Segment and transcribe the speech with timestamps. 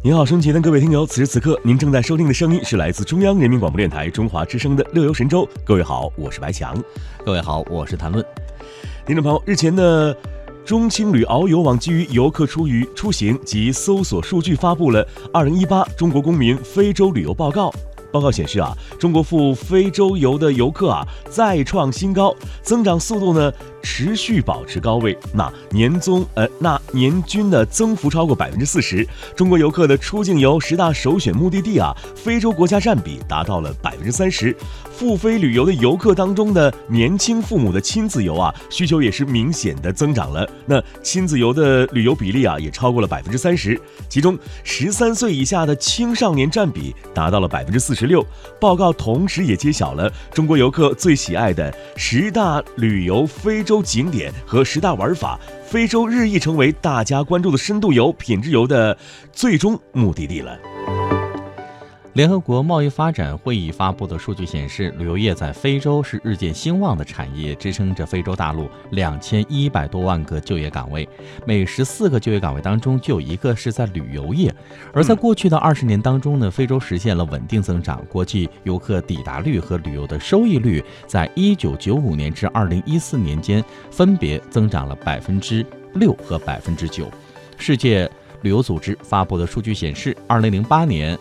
[0.00, 5.44] 您好，升级的各位听友，此时此刻您正在收听的声音是来自中央人民广播电台中华之声的《乐游神州》。
[5.64, 6.80] 各位好，我是白强。
[7.26, 8.24] 各位好，我是谭论。
[9.04, 10.14] 听众朋友，日前呢，
[10.64, 17.68] 中青旅遨游网基于游客出于出行及搜索数据，发布了《二零一八中国公民非洲旅游报告》。
[18.10, 23.52] 报告显示啊，中国赴非洲游的游客啊再创新高，增长速度呢
[23.90, 25.16] 持续保持高位。
[25.32, 29.06] 那年综呃那年均的增幅超过百分之四十。
[29.34, 34.54] 中国游客的出境游十大首选目的地啊，非洲国家占比达到了百分之三十。
[34.92, 40.46] 赴非旅游的游客当中的年轻父母的亲子游啊，需求也是明显的增长了。
[40.66, 43.80] 那亲子游的旅游比例啊，也超过了百分之三十。
[44.06, 48.22] 其中十三岁以下的青少年占比达到了百分之四十六。
[48.60, 58.96] 报告同时也揭晓了中国游客最喜爱的十大旅游非洲景点和十大玩法，非洲日益成为大家关注的深度游、品质游的
[59.32, 60.58] 最终目的地了。
[62.18, 71.08] 联合国贸易发展会议发布的数据显示，旅游业在非洲是日渐兴旺的产业，支撑着非洲大陆两千一百多万个就业岗位。
[71.46, 74.52] 每十四个就业岗位当中就有一个是在旅游业。
[74.92, 87.08] 而在过去的二十年当中呢，非洲实现了稳定增长，国际游客抵达率和旅游的收益率在一九九五年至二零一四年间分别增长了百分之六和百分之九。
[87.56, 88.10] 世界
[88.42, 91.16] 旅游组织发布的数据显示，二零零八年。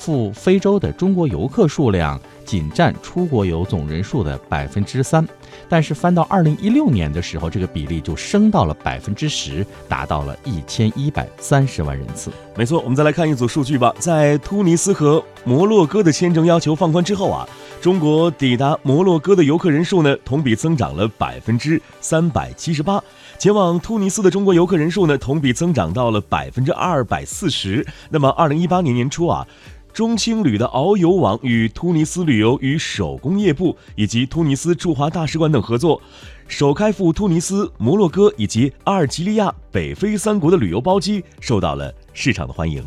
[0.00, 5.24] 赴非洲的中国游客数量仅占出国游总人数的百分之三，
[5.68, 12.32] 但是翻到二零一六年的时候，这个比例就升到了百分之十，达到了一千一百三十万人次。
[12.56, 13.94] 没错，我们再来看一组数据吧。
[13.98, 17.46] 在突尼斯和摩洛哥的签证要求放宽之后啊，
[17.80, 23.02] 中国抵达摩洛哥的游客人数呢，同比增长了百分之三百七十八。
[23.38, 27.86] 前往突尼斯的中国游客人数呢，同比增长到了百分之二百四十。
[28.08, 29.46] 那么二零一八年年初啊。
[29.92, 36.00] 中青旅的遨游网与突尼斯旅游与手工业部以及突尼斯驻华大使馆等合作，
[36.48, 42.84] 首开赴突尼斯、摩洛哥以及阿尔及利亚、北非三国的旅游包机，受到了市场的欢迎。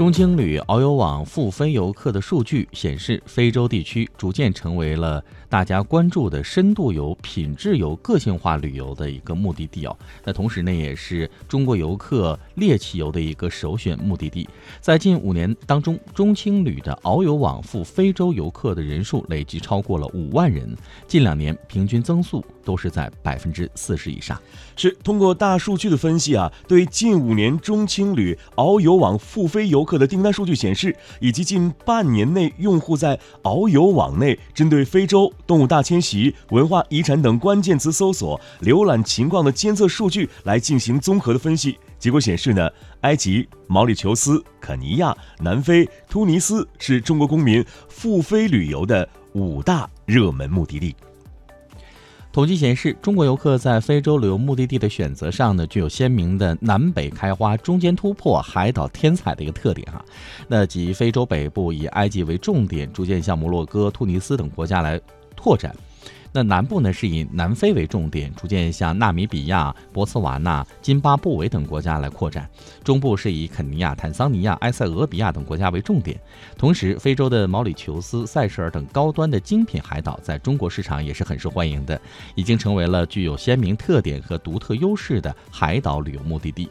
[0.00, 9.94] 中青旅遨游网赴非游客的数据显示，非洲地区逐渐成为了大家关注的深度游、品质游、个性化旅游的一个目的地哦。
[10.24, 14.48] 那同时呢，也是中国游客猎奇游的一个首选目的地。
[14.80, 20.74] 在近五年当中，中青旅的遨游网赴非洲游客的人数累计超过了五万人，
[21.06, 24.40] 近两年平均增速都是在百分之四十以上。
[24.76, 41.76] 是通过大数据的分析啊，对近五年中青旅遨游网赴非游客客的订单数据显示，以及近半年内用户在遨游网内针对非洲动物大迁徙、文化遗产等关键词搜索浏览情况的监测数据来进行综合的分析。
[41.98, 50.94] 结果显示呢，埃及、毛里求斯、肯尼亚、南非、突尼斯是中国公民赴非旅游的五大热门目的地。
[52.32, 60.00] 统计显示，中国游客在非洲旅游目的地的选择上呢，具有鲜明的南北开花、中间突破、海岛天彩的一个特点哈。
[60.46, 65.00] 那即非洲北部以埃及为重点，逐渐向摩洛哥、突尼斯等国家来
[65.34, 65.74] 拓展。
[66.32, 72.44] 那南部呢是以南非为重点，逐渐向纳米比亚、博茨瓦纳、津巴布韦等国家来扩展；
[72.84, 76.20] 中部是以肯尼亚、坦桑尼亚、埃塞俄比亚等国家为重点。
[76.56, 82.00] 同时，非洲的毛里求斯、塞舌尔等高端的精品海岛在中国市场也是很受欢迎的，
[82.36, 86.68] 已经成为了具有鲜明特点和独特优势的海岛旅游目的地。